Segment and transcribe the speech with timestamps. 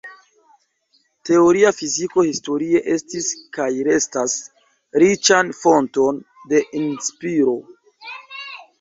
[1.29, 4.41] Teoria fiziko historie estis, kaj restas,
[5.05, 6.23] riĉan fonton
[6.55, 7.59] de inspiro.